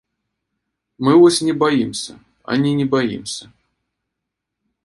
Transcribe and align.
Мы 1.07 1.11
вось 1.23 1.37
не 1.49 1.53
баімся, 1.63 2.13
ані 2.57 2.75
не 2.81 2.85
баімся. 2.97 3.45